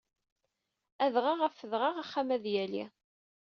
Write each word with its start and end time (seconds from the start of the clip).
Adɣaɣ 1.05 1.39
af 1.47 1.57
wedɣaɣ, 1.61 1.95
axxam 2.03 2.29
ad 2.35 2.43
yali. 2.53 2.85